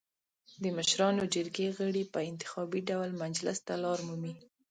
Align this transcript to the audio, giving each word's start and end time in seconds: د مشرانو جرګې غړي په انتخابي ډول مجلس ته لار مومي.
د 0.63 0.65
مشرانو 0.77 1.23
جرګې 1.35 1.67
غړي 1.77 2.03
په 2.13 2.19
انتخابي 2.29 2.81
ډول 2.89 3.09
مجلس 3.23 3.57
ته 3.67 3.73
لار 3.83 3.99
مومي. 4.07 4.33